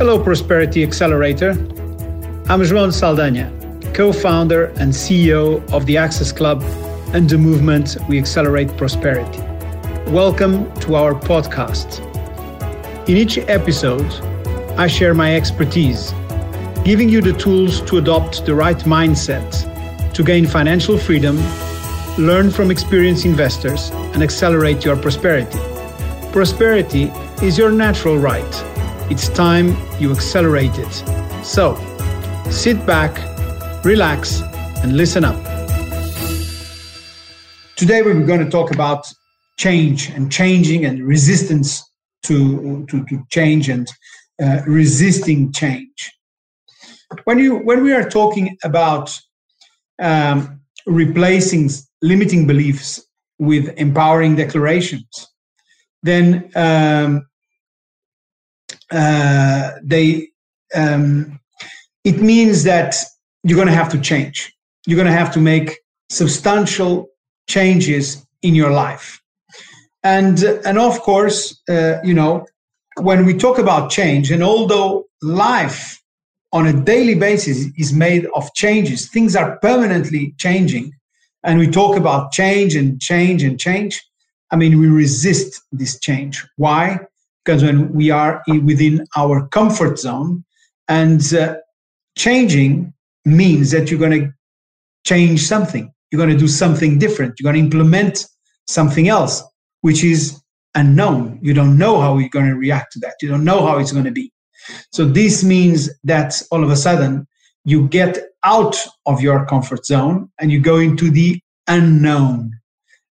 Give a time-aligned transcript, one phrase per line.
[0.00, 1.50] Hello, Prosperity Accelerator.
[2.48, 3.52] I'm João Saldanha,
[3.92, 6.62] co founder and CEO of the Access Club
[7.12, 9.42] and the movement We Accelerate Prosperity.
[10.10, 12.00] Welcome to our podcast.
[13.10, 14.10] In each episode,
[14.78, 16.14] I share my expertise,
[16.82, 19.52] giving you the tools to adopt the right mindset
[20.14, 21.36] to gain financial freedom,
[22.16, 25.58] learn from experienced investors, and accelerate your prosperity.
[26.32, 27.12] Prosperity
[27.42, 28.69] is your natural right.
[29.10, 30.92] It's time you accelerate it.
[31.44, 31.74] So,
[32.48, 33.12] sit back,
[33.84, 34.40] relax,
[34.84, 35.34] and listen up.
[37.74, 39.12] Today, we're going to talk about
[39.58, 41.82] change and changing and resistance
[42.22, 43.90] to, to, to change and
[44.40, 46.12] uh, resisting change.
[47.24, 49.18] When, you, when we are talking about
[50.00, 51.68] um, replacing
[52.00, 53.04] limiting beliefs
[53.40, 55.26] with empowering declarations,
[56.04, 57.26] then um,
[58.90, 60.28] uh, they
[60.74, 61.40] um,
[62.04, 62.94] it means that
[63.42, 64.52] you're going to have to change.
[64.86, 67.08] You're going to have to make substantial
[67.48, 69.20] changes in your life,
[70.02, 72.46] and and of course, uh, you know,
[73.00, 76.00] when we talk about change, and although life
[76.52, 80.92] on a daily basis is made of changes, things are permanently changing,
[81.44, 84.02] and we talk about change and change and change.
[84.50, 86.44] I mean, we resist this change.
[86.56, 86.98] Why?
[87.50, 90.44] Because when we are within our comfort zone,
[90.86, 91.56] and uh,
[92.16, 94.32] changing means that you're going to
[95.04, 95.92] change something.
[96.10, 97.40] You're going to do something different.
[97.40, 98.24] You're going to implement
[98.68, 99.42] something else,
[99.80, 100.40] which is
[100.76, 101.40] unknown.
[101.42, 103.14] You don't know how you're going to react to that.
[103.20, 104.32] You don't know how it's going to be.
[104.92, 107.26] So this means that all of a sudden
[107.64, 108.76] you get out
[109.06, 112.52] of your comfort zone and you go into the unknown.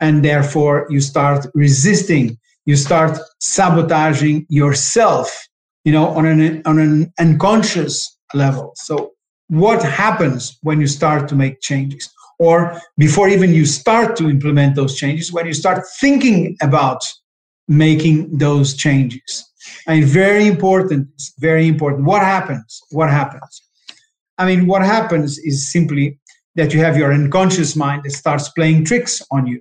[0.00, 5.48] And therefore you start resisting, you start sabotaging yourself,
[5.84, 8.72] you know, on an, on an unconscious level.
[8.76, 9.12] So
[9.48, 12.10] what happens when you start to make changes?
[12.38, 17.04] Or before even you start to implement those changes, when you start thinking about
[17.68, 19.44] making those changes.
[19.86, 21.08] I mean, very important,
[21.38, 22.04] very important.
[22.04, 22.80] What happens?
[22.90, 23.62] What happens?
[24.38, 26.18] I mean, what happens is simply
[26.56, 29.60] that you have your unconscious mind that starts playing tricks on you.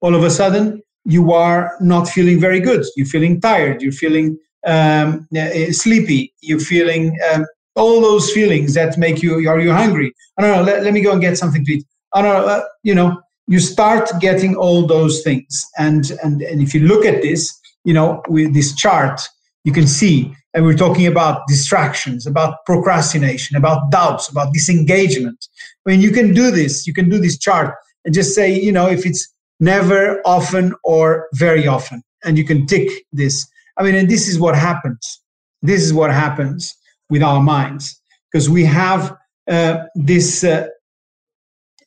[0.00, 2.84] All of a sudden, you are not feeling very good.
[2.96, 3.80] You're feeling tired.
[3.80, 6.34] You're feeling um, uh, sleepy.
[6.40, 7.46] You're feeling um,
[7.76, 10.12] all those feelings that make you, are you hungry?
[10.36, 11.86] I don't know, let, let me go and get something to eat.
[12.12, 15.64] I don't know, uh, you know, you start getting all those things.
[15.78, 19.20] And, and, and if you look at this, you know, with this chart,
[19.62, 25.46] you can see, and we're talking about distractions, about procrastination, about doubts, about disengagement.
[25.86, 27.74] I mean, you can do this, you can do this chart
[28.04, 29.28] and just say, you know, if it's
[29.60, 33.46] never, often, or very often, and you can tick this.
[33.78, 35.22] I mean, and this is what happens.
[35.62, 36.74] This is what happens
[37.10, 38.00] with our minds
[38.30, 39.16] because we have
[39.48, 40.68] uh, this, uh,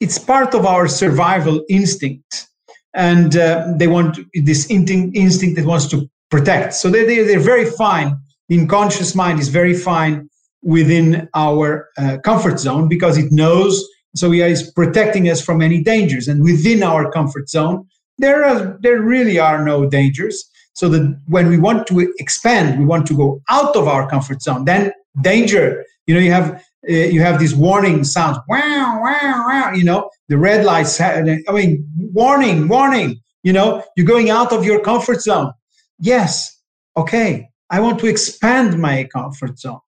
[0.00, 2.48] it's part of our survival instinct
[2.94, 6.74] and uh, they want this instinct that wants to protect.
[6.74, 8.16] So they, they, they're very fine.
[8.48, 10.28] The unconscious mind is very fine
[10.62, 13.86] within our uh, comfort zone because it knows.
[14.18, 16.28] So he is protecting us from any dangers.
[16.28, 17.86] And within our comfort zone,
[18.18, 20.44] there are there really are no dangers.
[20.74, 24.42] So that when we want to expand, we want to go out of our comfort
[24.42, 24.64] zone.
[24.64, 25.84] Then danger.
[26.06, 28.38] You know, you have uh, you have these warning sounds.
[28.48, 29.72] Wow, wow, wow.
[29.72, 31.00] You know, the red lights.
[31.00, 33.20] I mean, warning, warning.
[33.42, 35.52] You know, you're going out of your comfort zone.
[35.98, 36.56] Yes,
[36.96, 37.48] okay.
[37.70, 39.80] I want to expand my comfort zone.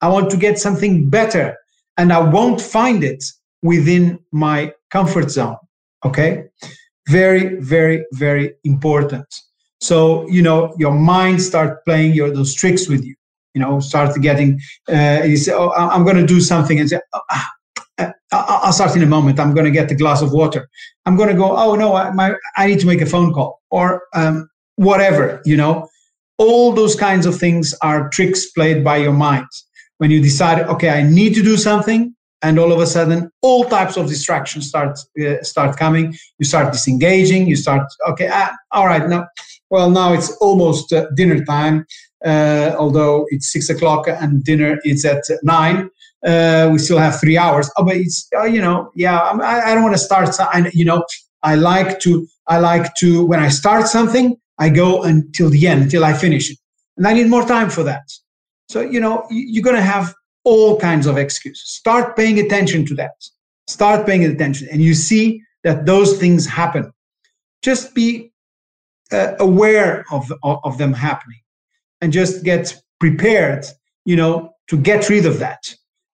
[0.00, 1.56] I want to get something better,
[1.96, 3.24] and I won't find it
[3.66, 5.56] within my comfort zone.
[6.04, 6.44] Okay,
[7.08, 9.26] very, very, very important.
[9.80, 13.14] So you know, your mind start playing your those tricks with you
[13.56, 14.60] you know, start getting,
[14.92, 17.22] uh, you say, oh, I'm going to do something and say, oh,
[18.30, 19.40] I'll start in a moment.
[19.40, 20.68] I'm going to get the glass of water.
[21.06, 23.62] I'm going to go, oh, no, I, my, I need to make a phone call
[23.70, 25.88] or um, whatever, you know.
[26.38, 29.46] All those kinds of things are tricks played by your mind.
[29.98, 32.14] When you decide, okay, I need to do something,
[32.46, 36.06] and all of a sudden, all types of distractions start uh, start coming.
[36.38, 37.42] You start disengaging.
[37.46, 39.22] You start, okay, ah, all right, now,
[39.70, 41.86] well, now it's almost uh, dinner time
[42.24, 45.90] uh, although it's six o'clock and dinner is at nine.
[46.26, 47.70] Uh, we still have three hours.
[47.76, 49.18] Oh, but it's uh, you know, yeah.
[49.18, 50.28] I, I don't want to start.
[50.40, 51.04] I, you know,
[51.42, 52.26] I like to.
[52.48, 56.50] I like to when I start something, I go until the end, until I finish
[56.50, 56.58] it,
[56.96, 58.10] and I need more time for that.
[58.68, 60.14] So you know, you're going to have
[60.46, 61.68] all kinds of excuses.
[61.68, 63.16] Start paying attention to that.
[63.68, 66.90] Start paying attention, and you see that those things happen.
[67.62, 68.32] Just be
[69.12, 71.40] uh, aware of, of, them happening
[72.00, 73.66] and just get prepared
[74.06, 75.62] you know, to get rid of that.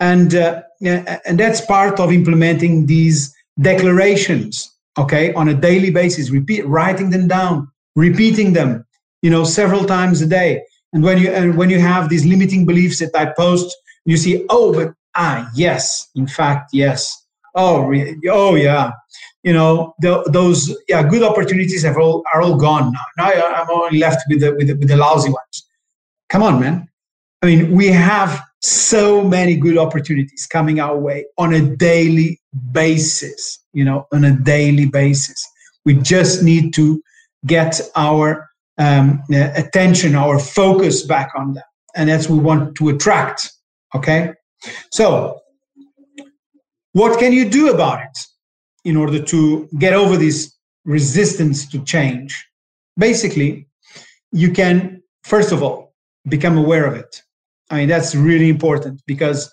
[0.00, 6.66] And, uh, and that's part of implementing these declarations, okay, on a daily basis, repeat,
[6.66, 8.84] writing them down, repeating them,
[9.22, 10.64] you know, several times a day.
[10.92, 13.74] And when you, and when you have these limiting beliefs that I post,
[14.04, 17.24] you see, oh, but ah, yes, in fact, yes.
[17.54, 18.92] Oh, re- oh, yeah.
[19.42, 23.00] You know, the, those yeah good opportunities have all are all gone now.
[23.18, 25.66] Now I'm only left with the with the, with the lousy ones.
[26.30, 26.88] Come on, man.
[27.42, 32.40] I mean, we have so many good opportunities coming our way on a daily
[32.72, 33.60] basis.
[33.74, 35.46] You know, on a daily basis.
[35.84, 37.02] We just need to
[37.44, 38.48] get our
[38.78, 41.64] um, attention, our focus back on them,
[41.94, 43.52] and that's what we want to attract.
[43.94, 44.32] Okay,
[44.90, 45.40] so
[46.92, 48.18] what can you do about it
[48.84, 50.54] in order to get over this
[50.84, 52.46] resistance to change?
[52.98, 53.66] Basically,
[54.32, 55.94] you can first of all
[56.28, 57.22] become aware of it
[57.70, 59.52] I mean, that's really important because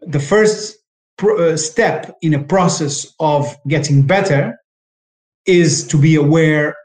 [0.00, 0.76] the first
[1.22, 4.58] uh, step in a process of getting better
[5.46, 6.76] is to be aware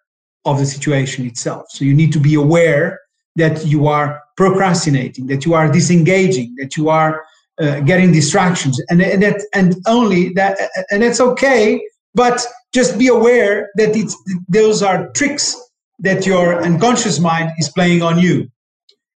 [0.46, 1.66] of the situation itself.
[1.70, 3.00] So you need to be aware
[3.40, 7.24] that you are procrastinating, that you are disengaging, that you are
[7.60, 10.58] uh, getting distractions, and, and that and only that,
[10.92, 11.82] and that's okay.
[12.14, 14.16] But just be aware that it's
[14.48, 15.56] those are tricks
[16.00, 18.50] that your unconscious mind is playing on you,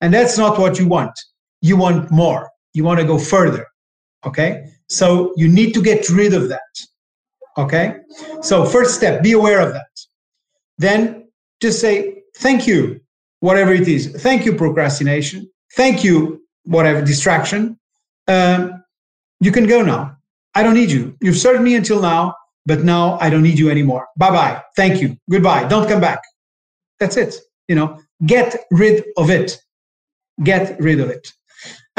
[0.02, 1.18] and that's not what you want
[1.62, 2.50] you want more.
[2.74, 3.68] You want to go further.
[4.26, 4.70] Okay.
[4.88, 6.62] So you need to get rid of that.
[7.58, 7.98] Okay.
[8.42, 9.90] So, first step, be aware of that.
[10.78, 11.30] Then
[11.62, 13.02] just say, thank you,
[13.40, 14.08] whatever it is.
[14.22, 15.50] Thank you, procrastination.
[15.76, 17.80] Thank you, whatever distraction.
[18.28, 18.84] Um,
[19.40, 20.18] you can go now.
[20.56, 21.16] I don't need you.
[21.22, 24.08] You've served me until now, but now I don't need you anymore.
[24.18, 24.64] Bye bye.
[24.76, 25.18] Thank you.
[25.30, 25.68] Goodbye.
[25.68, 26.22] Don't come back.
[27.00, 27.36] That's it.
[27.68, 29.58] You know, get rid of it.
[30.44, 31.34] Get rid of it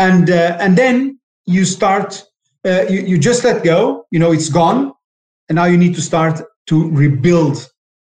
[0.00, 2.24] and uh, and then you start
[2.64, 4.92] uh, you, you just let go you know it's gone
[5.48, 7.56] and now you need to start to rebuild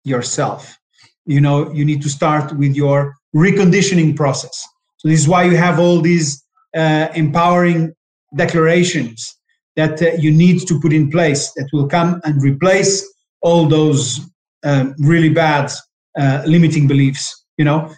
[0.05, 0.79] yourself
[1.27, 4.67] you know you need to start with your reconditioning process.
[4.99, 6.43] So this is why you have all these
[6.77, 7.95] uh, empowering
[8.37, 9.37] declarations
[9.77, 13.07] that uh, you need to put in place that will come and replace
[13.41, 14.21] all those
[14.65, 15.71] um, really bad
[16.19, 17.93] uh, limiting beliefs you know?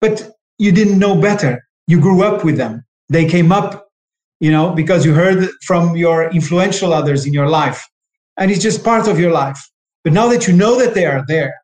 [0.00, 1.62] But you didn't know better.
[1.86, 2.84] You grew up with them.
[3.08, 3.84] They came up
[4.40, 7.86] you know because you heard from your influential others in your life.
[8.38, 9.58] And it's just part of your life.
[10.02, 11.54] But now that you know that they are there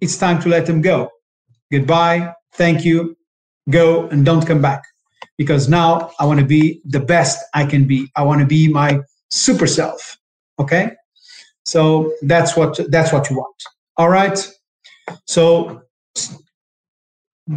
[0.00, 1.10] it's time to let them go
[1.72, 3.16] goodbye thank you
[3.70, 4.82] go and don't come back.
[5.38, 8.10] Because now i want to be the best i can be.
[8.16, 10.16] I want to be my super self
[10.58, 10.92] okay?
[11.64, 13.56] So that's what that's what you want
[13.96, 14.38] all right?
[15.26, 15.82] So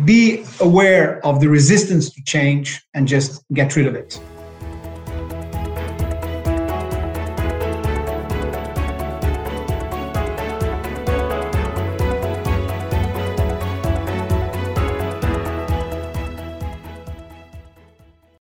[0.05, 4.19] be aware of the resistance to change and just get rid of it.